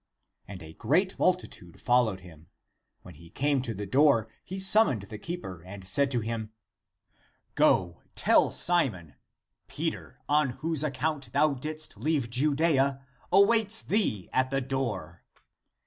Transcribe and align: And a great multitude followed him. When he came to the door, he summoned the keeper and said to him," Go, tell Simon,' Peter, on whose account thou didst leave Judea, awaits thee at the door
And 0.47 0.63
a 0.63 0.73
great 0.73 1.19
multitude 1.19 1.79
followed 1.79 2.21
him. 2.21 2.47
When 3.03 3.13
he 3.13 3.29
came 3.29 3.61
to 3.61 3.75
the 3.75 3.85
door, 3.85 4.29
he 4.43 4.57
summoned 4.57 5.03
the 5.03 5.19
keeper 5.19 5.61
and 5.61 5.87
said 5.87 6.09
to 6.09 6.21
him," 6.21 6.51
Go, 7.53 8.01
tell 8.15 8.49
Simon,' 8.51 9.13
Peter, 9.67 10.19
on 10.27 10.49
whose 10.65 10.83
account 10.83 11.31
thou 11.33 11.53
didst 11.53 11.97
leave 11.97 12.31
Judea, 12.31 13.05
awaits 13.31 13.83
thee 13.83 14.27
at 14.33 14.49
the 14.49 14.59
door 14.59 15.23